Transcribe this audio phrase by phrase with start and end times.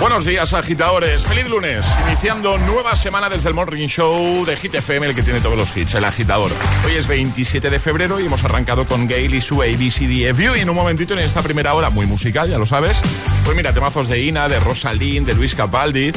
[0.00, 1.24] Buenos días, agitadores.
[1.24, 1.86] Feliz lunes.
[2.06, 5.76] Iniciando nueva semana desde el Morning Show de Hit FM, el que tiene todos los
[5.76, 6.50] hits, el agitador.
[6.86, 10.56] Hoy es 27 de febrero y hemos arrancado con Gail y su ABCDFU.
[10.56, 12.98] Y en un momentito, en esta primera hora, muy musical, ya lo sabes.
[13.44, 16.12] Pues mira, temazos de Ina, de Rosalind, de Luis Capaldi,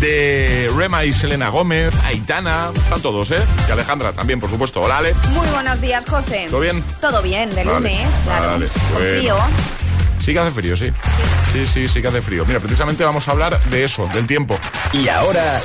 [0.00, 3.42] de Rema y Selena Gómez, Aitana, están todos, ¿eh?
[3.68, 4.80] Y Alejandra también, por supuesto.
[4.80, 5.14] Hola, Ale.
[5.30, 6.46] Muy buenos días, José.
[6.50, 6.82] ¿Todo bien?
[7.00, 8.50] Todo bien, de Vale, lunes, claro.
[8.50, 9.18] vale, Con bueno.
[9.18, 9.36] frío.
[10.20, 10.90] Sí que hace frío, sí.
[11.52, 12.44] Sí, sí, sí que hace frío.
[12.46, 14.56] Mira, precisamente vamos a hablar de eso, del tiempo.
[14.92, 15.60] Y ahora,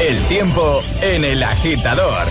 [0.00, 2.26] el tiempo en el agitador.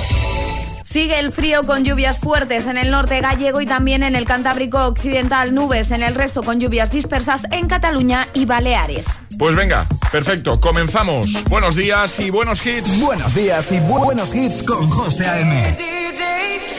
[0.83, 4.85] Sigue el frío con lluvias fuertes en el norte gallego y también en el Cantábrico
[4.85, 9.07] Occidental, nubes en el resto con lluvias dispersas en Cataluña y Baleares.
[9.39, 11.43] Pues venga, perfecto, comenzamos.
[11.49, 12.99] Buenos días y buenos hits.
[12.99, 15.75] Buenos días y bu- buenos hits con José A.M.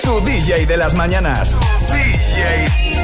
[0.04, 1.56] Tu DJ de las mañanas.
[1.90, 3.03] DJ.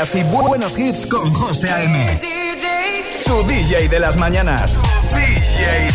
[0.00, 2.20] días y buenos hits con José A.M.
[3.24, 4.80] Tu DJ de las mañanas.
[5.10, 5.90] Siempre.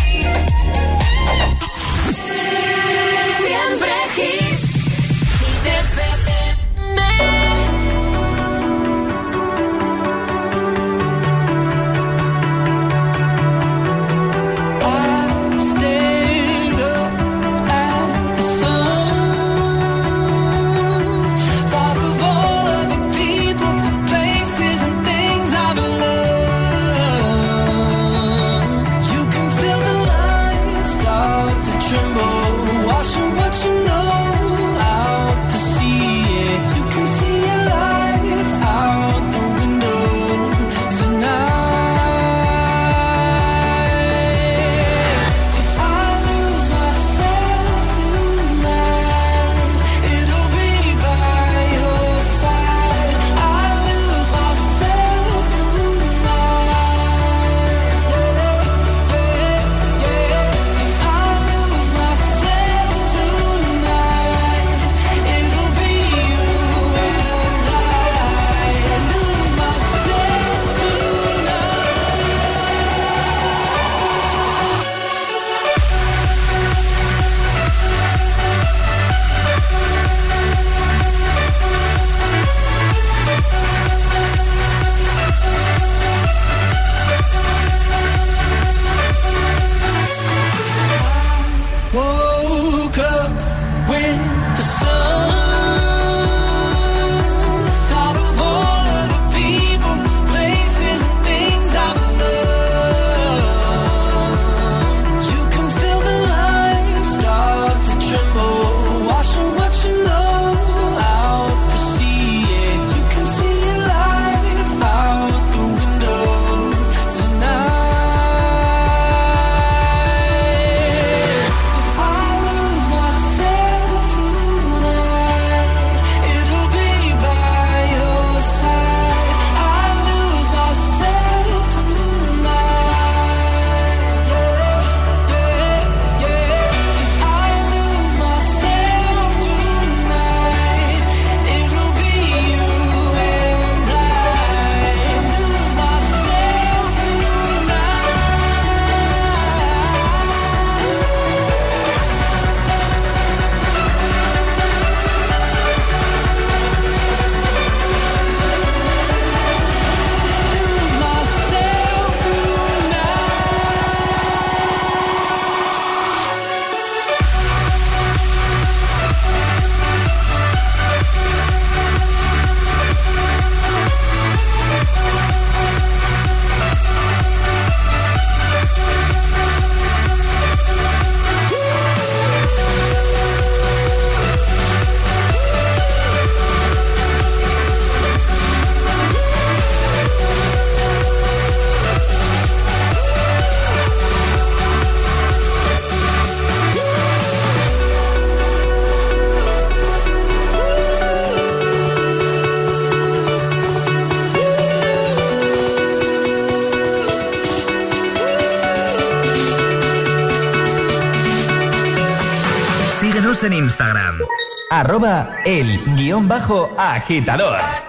[214.78, 217.85] Arroba el guion bajo agitador.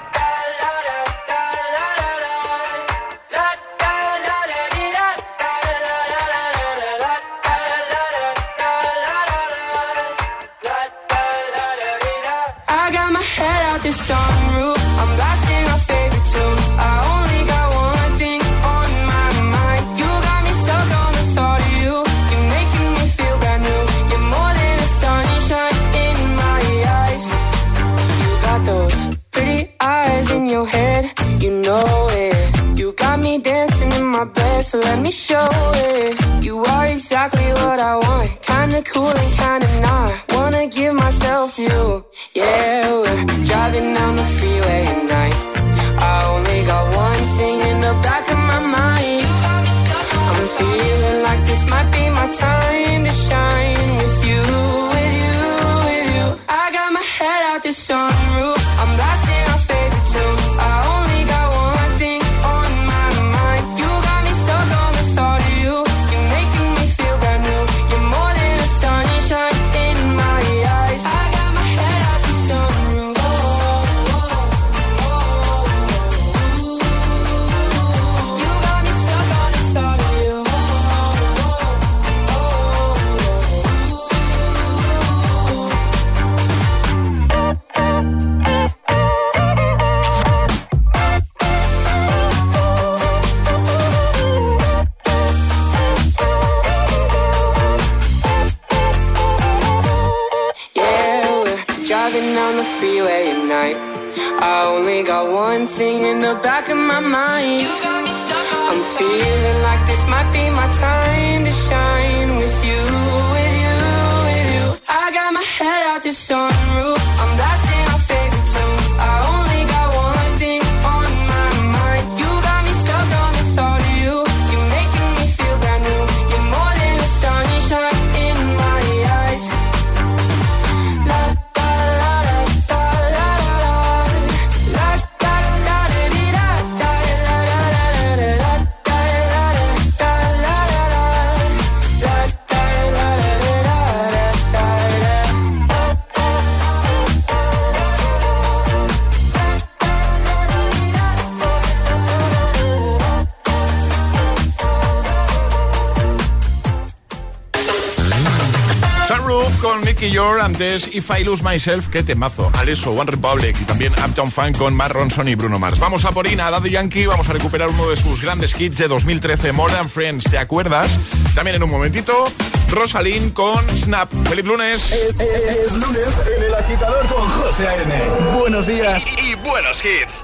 [160.16, 162.50] Antes If I Lose Myself, qué temazo.
[162.58, 165.80] Aleso, One Republic y también Uptown Funk con Mark Ronson y Bruno Mars.
[165.80, 168.88] Vamos a por Ina, Daddy Yankee, vamos a recuperar uno de sus grandes hits de
[168.88, 170.98] 2013, More Than Friends, ¿te acuerdas?
[171.36, 172.26] También en un momentito,
[172.70, 174.10] Rosalind con Snap.
[174.30, 174.92] ¡Feliz lunes!
[174.92, 178.38] Es, lunes en El Agitador con José A.N.
[178.40, 180.22] Buenos días y buenos hits.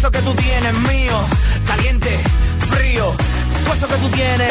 [0.00, 1.20] Eso que tú tienes mío.
[1.66, 2.18] Caliente,
[2.70, 3.12] frío,
[3.64, 4.50] todo eso que tú tienes.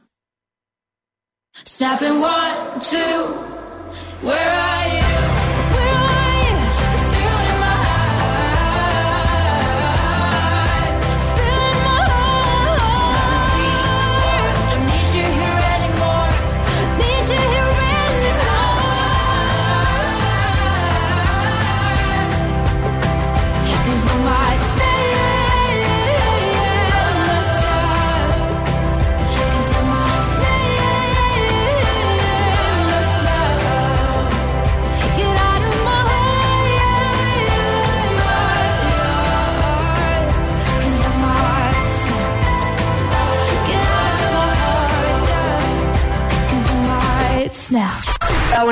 [1.63, 2.97] Snapping one, two.
[4.21, 5.00] Where are you?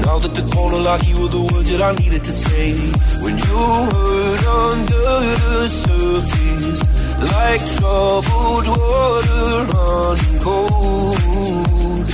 [0.00, 2.72] Now that the corner like you were the words that I needed to say.
[3.22, 3.60] When you
[3.92, 5.04] hurt under
[5.44, 6.82] the surface,
[7.32, 12.04] like troubled water running cold.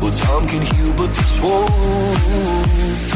[0.00, 3.15] Well, time can heal, but this won't.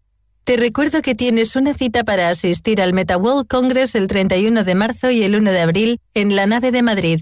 [0.51, 5.09] Te recuerdo que tienes una cita para asistir al MetaWorld Congress el 31 de marzo
[5.09, 7.21] y el 1 de abril en la nave de Madrid.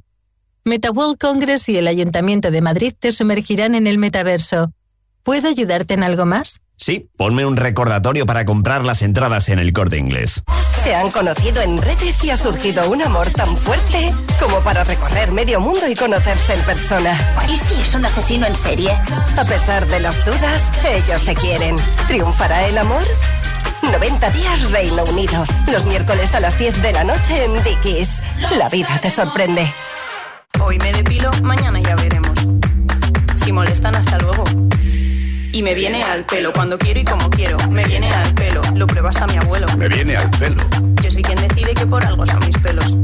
[0.66, 4.74] MetaWorld Congress y el Ayuntamiento de Madrid te sumergirán en el metaverso.
[5.22, 6.60] ¿Puedo ayudarte en algo más?
[6.76, 10.42] Sí, ponme un recordatorio para comprar las entradas en el corte inglés.
[10.90, 15.32] Se han conocido en redes y ha surgido un amor tan fuerte como para recorrer
[15.32, 17.16] medio mundo y conocerse en persona.
[17.48, 18.90] ¿Y si es un asesino en serie?
[19.38, 21.76] A pesar de las dudas, ellos se quieren.
[22.08, 23.04] ¿Triunfará el amor?
[23.84, 25.46] 90 días Reino Unido.
[25.72, 28.24] Los miércoles a las 10 de la noche en Dickies.
[28.58, 29.72] La vida te sorprende.
[30.60, 32.34] Hoy me depilo, mañana ya veremos.
[33.46, 34.44] Si molestan, hasta luego.
[35.52, 37.58] Y me viene al pelo cuando quiero y como quiero.
[37.70, 39.68] Me viene al pelo, lo pruebas a mi abuelo.
[39.78, 40.62] Me viene al pelo.
[41.02, 42.96] Yo soy quien decide que por algo son mis pelos.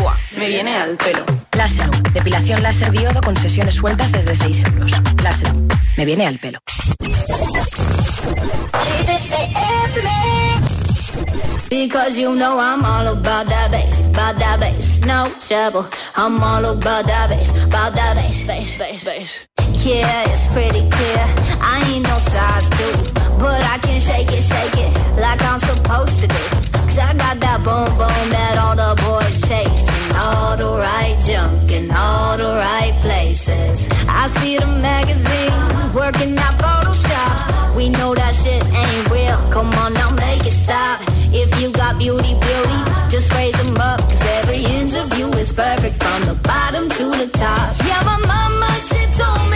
[0.00, 1.24] Buah, me viene al pelo.
[1.52, 4.92] Láser, depilación láser diodo con sesiones sueltas desde 6 euros.
[5.22, 5.52] Láser,
[5.96, 6.58] me viene al pelo.
[11.68, 15.88] Because you know I'm all about that bass, about that bass, no trouble.
[16.14, 19.46] I'm all about that bass, about that bass, bass, bass, bass.
[19.84, 21.24] Yeah, it's pretty clear.
[21.60, 26.20] I ain't no size two, but I can shake it, shake it like I'm supposed
[26.20, 26.42] to do.
[26.86, 31.70] Cause I got that boom boom that all the boys chase, all the right junk
[31.70, 33.88] in all the right places.
[34.08, 37.76] I see the magazines working out Photoshop.
[37.76, 39.05] We know that shit ain't
[41.98, 44.00] beauty, beauty, just raise them up.
[44.00, 47.74] Cause every inch of you is perfect from the bottom to the top.
[47.86, 49.55] Yeah, my mama, she told me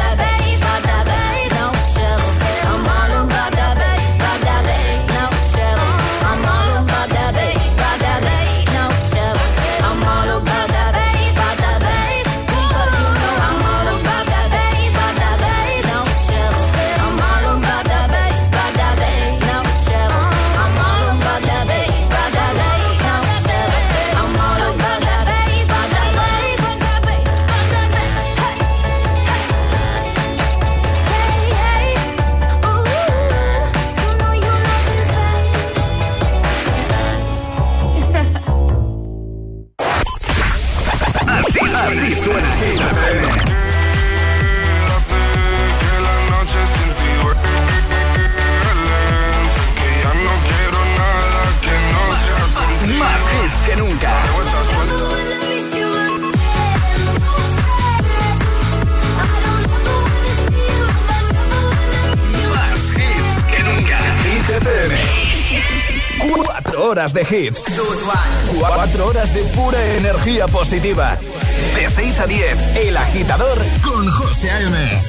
[66.91, 67.63] horas de hits.
[68.59, 71.17] Cuatro horas de pura energía positiva.
[71.73, 75.01] De 6 a 10, El Agitador con José A.M.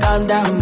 [0.00, 0.59] Down, down.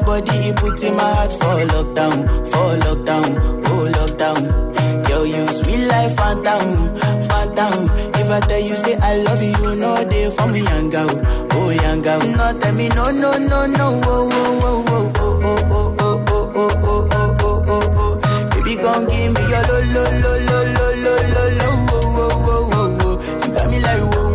[0.00, 3.36] Your body, it in my heart for lockdown, for lockdown,
[3.68, 5.08] oh lockdown.
[5.10, 6.96] Yo, you sweet life, phantom,
[7.28, 7.90] phantom.
[8.16, 11.10] If I tell you say I love you, know they for me, young girl,
[11.52, 12.20] oh young girl.
[12.20, 16.24] No, tell me no, no, no, no, oh, oh, oh, oh, oh, oh, oh, oh,
[16.24, 18.48] oh, oh, oh, oh, oh, oh, oh.
[18.52, 22.48] Baby, come give me your lo, lo, lo, lo, lo, lo, lo, lo, oh, oh,
[22.48, 23.16] oh, oh, oh.
[23.44, 24.28] You got me like whoa,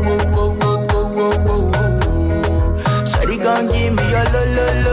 [3.71, 4.84] give me your lo lo lo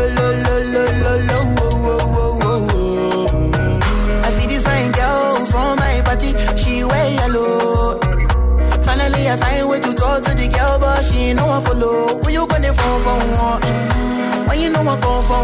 [11.34, 12.20] no one follow.
[12.20, 15.42] Who you gonna phone for When you know I come for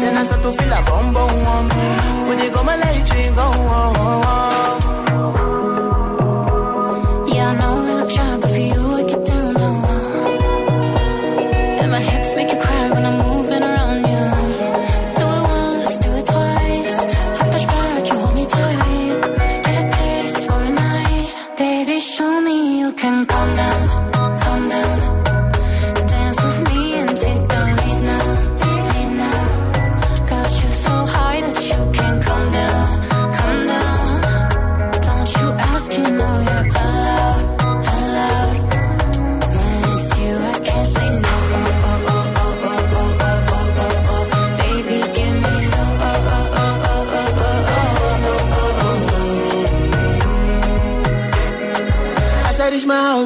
[0.00, 1.68] then I start to feel a bum bum.
[2.26, 4.51] When you come my light, you go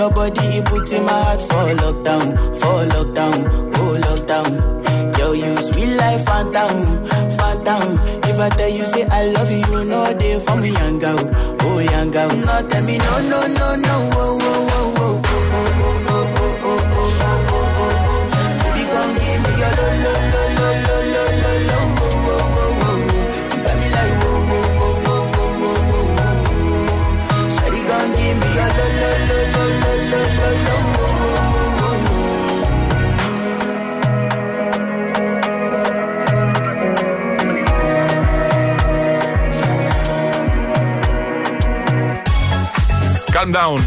[0.00, 3.44] Yo, your body, it puts in my heart for lockdown, for lockdown,
[3.76, 5.18] oh lockdown.
[5.18, 7.04] Yo, you sweet life, phantom,
[7.36, 8.00] phantom.
[8.24, 11.18] If I tell you say I love you, you know they for me, young girl,
[11.60, 12.30] oh young girl.
[12.34, 14.39] No, tell me no, no, no, no, oh,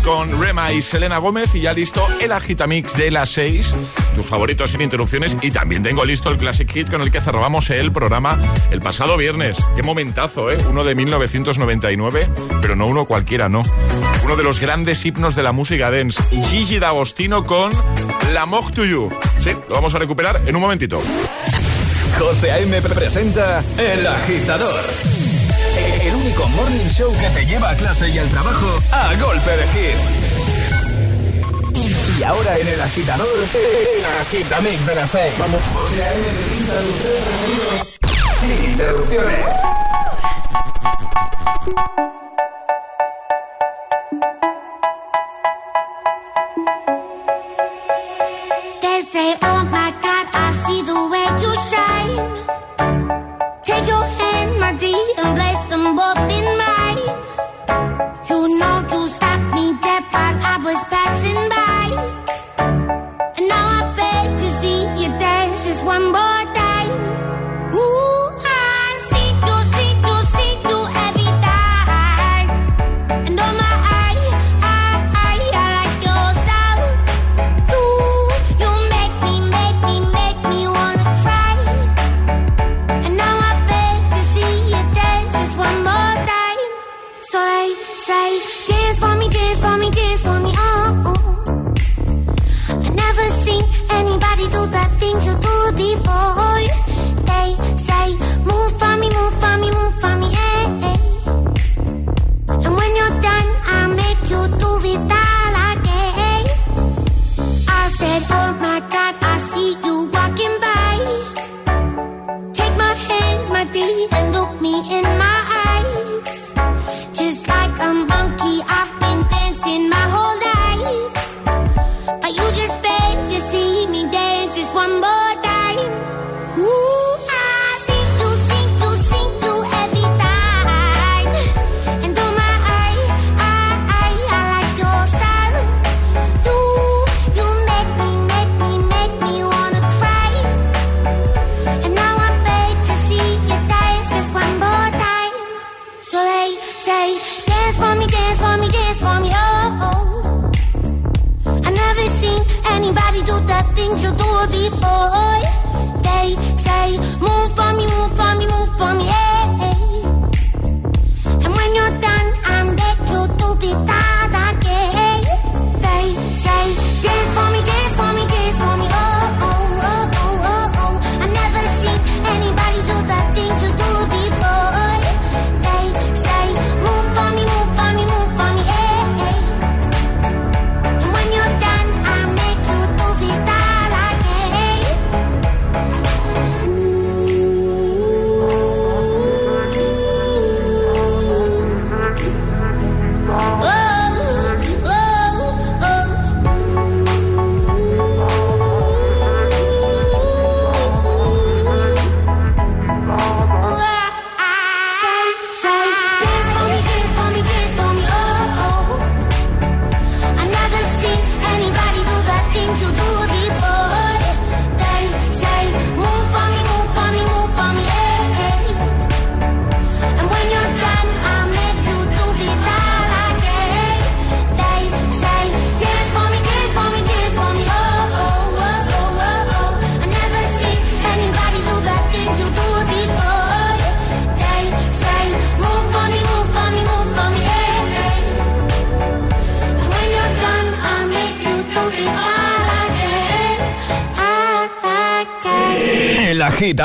[0.04, 3.74] Con Rema y Selena Gómez y ya listo el agitamix de las 6,
[4.14, 7.70] tus favoritos sin interrupciones y también tengo listo el Classic Hit con el que cerrábamos
[7.70, 8.38] el programa
[8.72, 9.58] el pasado viernes.
[9.78, 10.58] Qué momentazo, ¿eh?
[10.70, 12.28] Uno de 1999,
[12.62, 13.64] pero no uno cualquiera, no.
[14.26, 17.72] Uno de los grandes himnos de la música dance, Gigi D'Agostino con
[18.34, 19.12] La Mog to You.
[19.40, 21.02] Sí, lo vamos a recuperar en un momentito.
[22.20, 22.82] José A.M.
[22.82, 25.13] presenta El Agitador.
[26.34, 30.10] Único morning show que te lleva a clase y al trabajo a golpe de hits.
[32.18, 35.32] Y ahora en El Agitador, el Agitamix de las 6.
[35.38, 35.62] Vamos.
[38.40, 39.46] Sin interrupciones.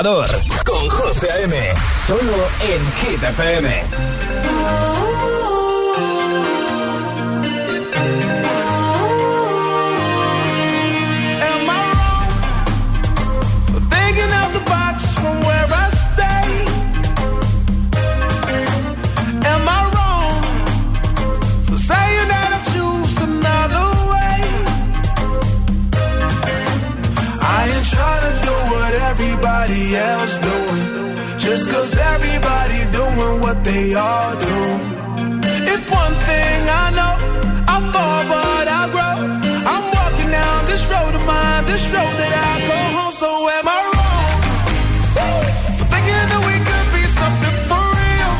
[0.02, 0.37] Con
[33.68, 34.58] they all do.
[35.74, 37.14] If one thing I know,
[37.74, 39.16] I fall but I grow.
[39.72, 43.12] I'm walking down this road of mine, this road that I go home.
[43.22, 44.36] So am I wrong
[45.78, 48.32] for thinking that we could be something for real?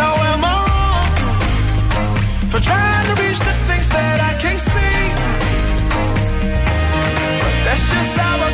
[0.00, 1.10] Now am I wrong
[2.50, 4.98] for trying to reach the things that I can't see?
[7.42, 8.51] But that's just how I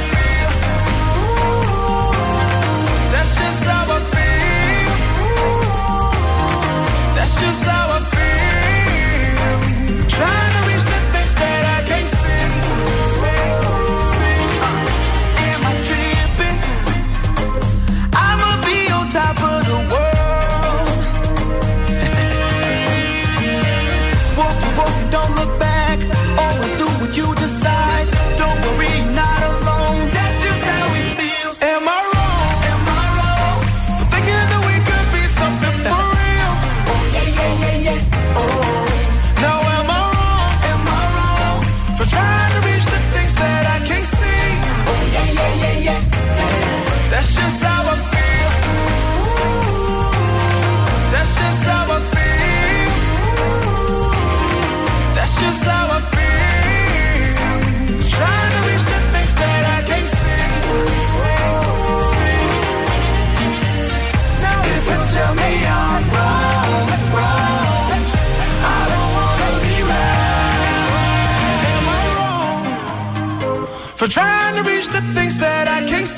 [74.09, 76.18] trying to reach the things that I can't see?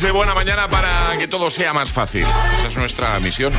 [0.00, 2.24] De buena mañana para que todo sea más fácil.
[2.54, 3.52] Esa es nuestra misión.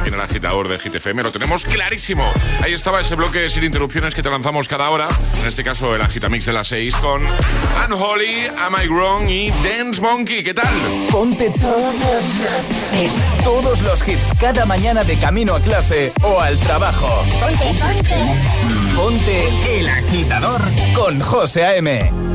[0.00, 2.24] Aquí en el agitador de GTFM lo tenemos clarísimo.
[2.62, 5.08] Ahí estaba ese bloque sin interrupciones que te lanzamos cada hora.
[5.42, 7.22] En este caso, el agitamix de las 6 con
[7.86, 10.42] Unholy, Am I Wrong y Dance Monkey.
[10.42, 10.72] ¿Qué tal?
[11.10, 17.08] Ponte todos los, todos los hits cada mañana de camino a clase o al trabajo.
[17.38, 18.96] Ponte, ponte.
[18.96, 20.62] Ponte el agitador
[20.94, 22.31] con José A.M.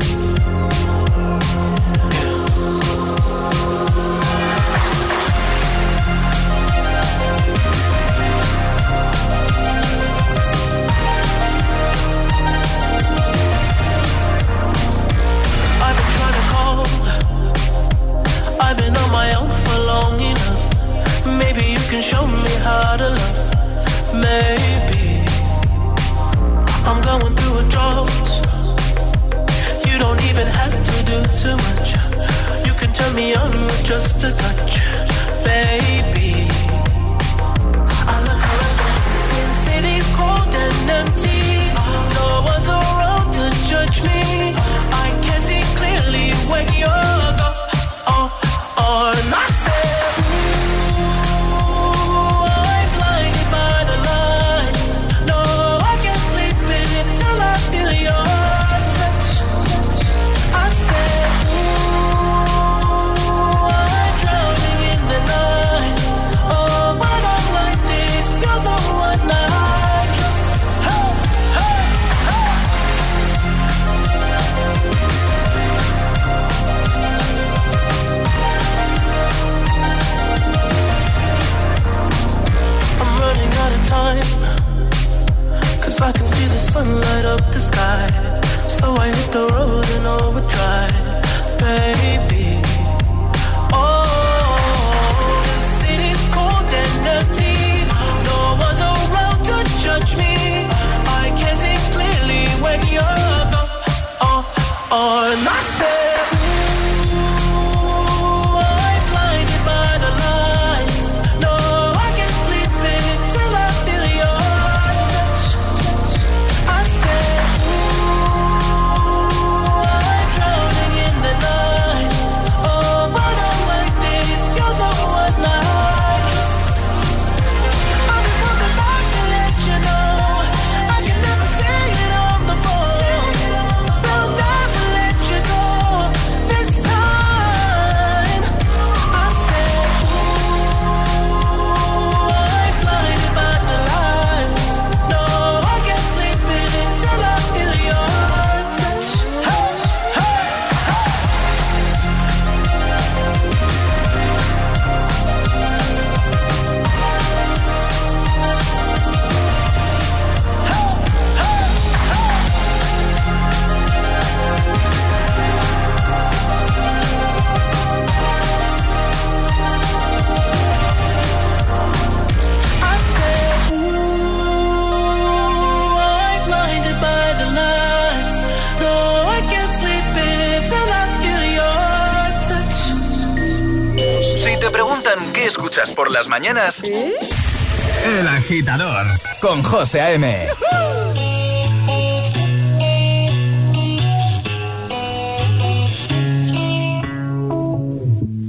[186.50, 189.06] El agitador
[189.38, 190.46] con José A.M.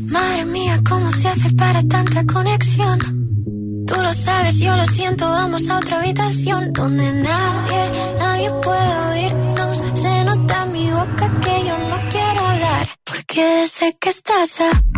[0.07, 2.99] Madre mía, ¿cómo se hace para tanta conexión?
[3.85, 9.83] Tú lo sabes, yo lo siento, vamos a otra habitación donde nadie, nadie puede oírnos.
[9.95, 14.88] Se nota en mi boca que yo no quiero hablar, porque sé que estás a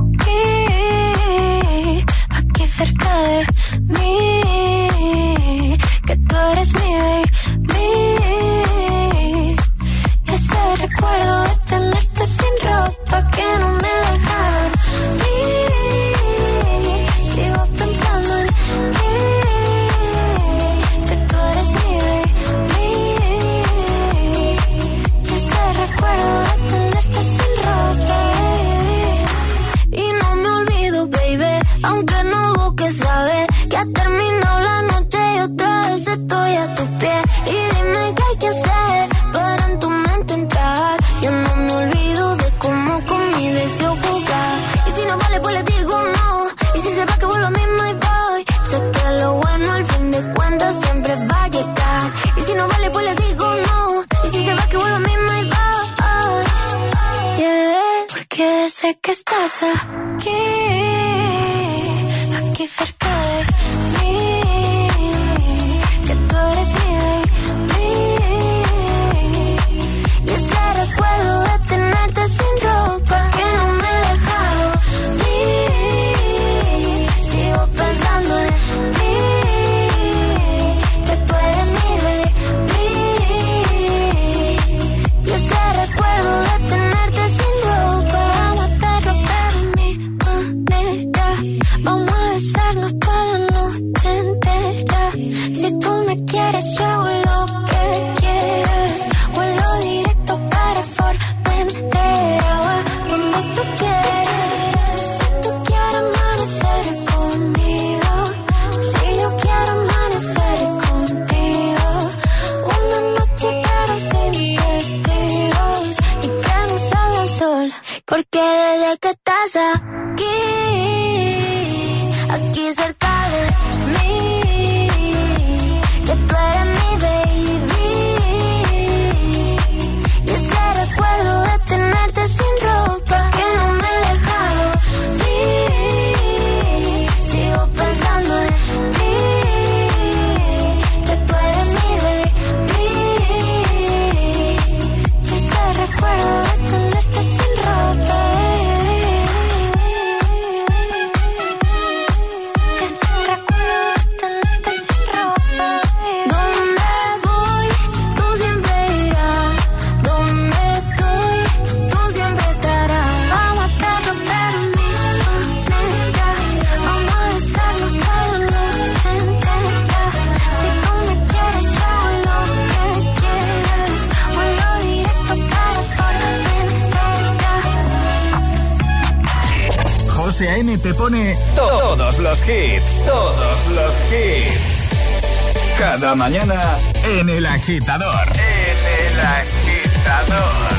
[181.56, 185.76] todos los hits, todos los hits.
[185.78, 186.62] Cada mañana
[187.04, 188.28] en el agitador.
[188.34, 190.72] En el agitador.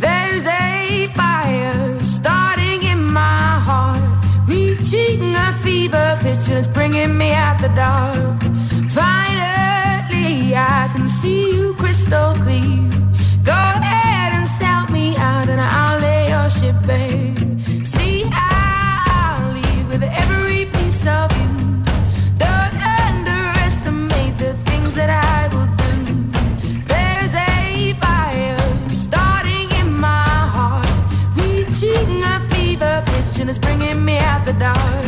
[0.00, 4.00] There's a fire starting in my heart,
[4.48, 8.42] reaching a fever pitch and it's bringing me out the dark.
[8.90, 12.77] Finally, I can see you crystal clear.
[34.58, 35.07] dark.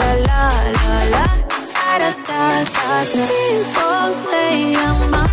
[0.00, 0.48] la, la
[0.78, 1.24] la la.
[3.12, 5.29] People say I'm not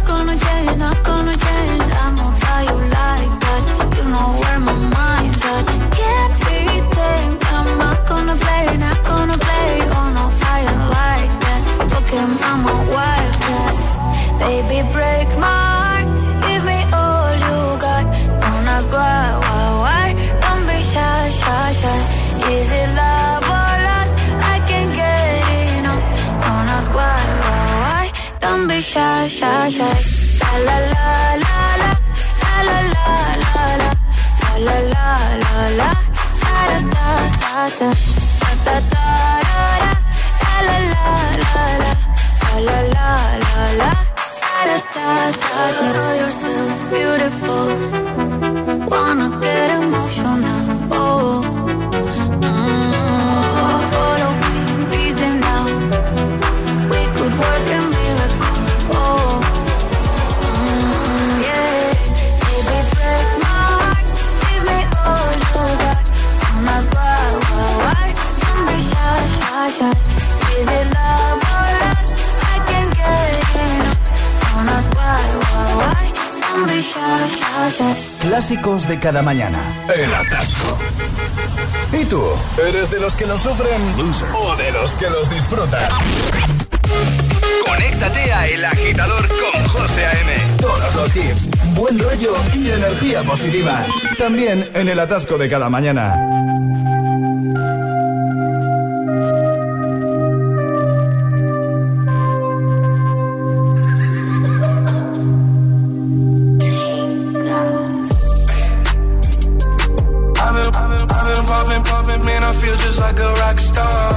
[28.98, 30.00] shy, shy, shy.
[30.41, 31.08] La la la
[31.43, 31.91] la la.
[32.45, 33.08] La la la
[33.43, 33.89] la la.
[34.66, 35.08] La la
[35.43, 35.89] la la.
[36.43, 37.10] Da da
[37.43, 37.89] da da.
[38.41, 39.06] Da da da
[39.50, 41.08] da la la
[41.45, 41.91] la la.
[42.45, 43.10] La la la
[43.45, 43.91] la la.
[44.68, 45.88] Da da da da.
[45.93, 48.16] Know yourself beautiful.
[78.38, 79.58] Clásicos de cada mañana.
[79.92, 80.78] El atasco.
[81.92, 82.22] ¿Y tú?
[82.70, 83.82] ¿Eres de los que lo sufren
[84.32, 85.82] o de los que los disfrutan?
[87.66, 90.34] Conéctate a El Agitador con José A.M.
[90.62, 93.88] Todos los hits, buen rollo y energía positiva.
[94.20, 96.14] También en el atasco de cada mañana.
[112.48, 114.14] I feel just like a rock star.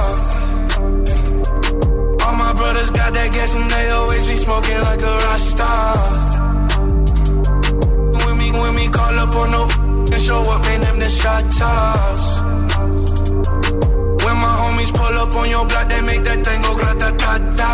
[2.23, 5.97] All my brothers got that gas and they always be smoking like a rock star.
[8.23, 9.63] When me, when we call up on no
[10.13, 12.39] and show up, man, them the shot toss.
[14.23, 17.73] When my homies pull up on your block, they make that thing go grata-ta-ta.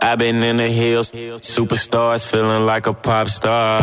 [0.00, 3.82] I've been in the hills, superstars feeling like a pop star.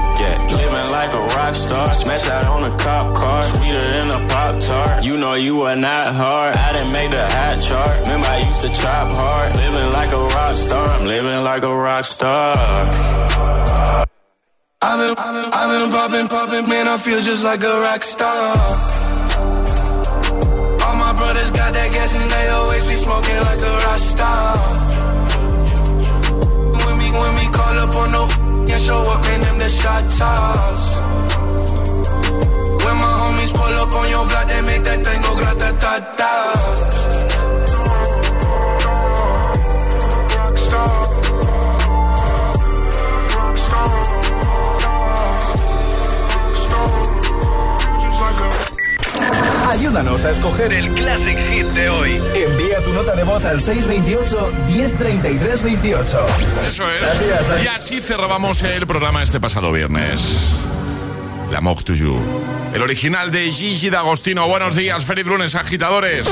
[0.17, 0.37] get.
[0.51, 4.61] Living like a rock star, smash out on a cop car, sweeter than a pop
[4.61, 5.03] tart.
[5.03, 6.55] You know you are not hard.
[6.55, 7.99] I didn't make the hot chart.
[8.01, 9.55] Remember I used to chop hard.
[9.55, 12.57] Living like a rock star, I'm living like a rock star.
[14.83, 18.03] I've been, I've been, I've been popping, popping, man, I feel just like a rock
[18.03, 18.55] star.
[20.85, 24.57] All my brothers got that gas and they always be smoking like a rock star.
[26.85, 28.50] When we, when we call up on no
[28.85, 30.85] show up, man, them the shot toss.
[32.83, 37.00] When my homies pull up on your block, they make that thing go grata-ta-ta.
[49.71, 52.21] Ayúdanos a escoger el Classic Hit de hoy.
[52.35, 56.25] Envía tu nota de voz al 628 1033 28.
[56.67, 57.01] Eso es.
[57.01, 57.63] Gracias.
[57.63, 60.51] Y así cerrábamos el programa este pasado viernes.
[61.51, 62.19] La Mog to You.
[62.73, 64.45] El original de Gigi D'Agostino.
[64.45, 66.27] Buenos días, feliz lunes, agitadores.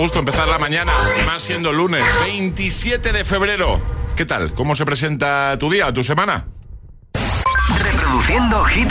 [0.00, 0.92] Gusto empezar la mañana,
[1.26, 3.78] más siendo lunes 27 de febrero.
[4.16, 4.54] ¿Qué tal?
[4.54, 6.46] ¿Cómo se presenta tu día, tu semana?
[7.82, 8.88] Reproduciendo Hit.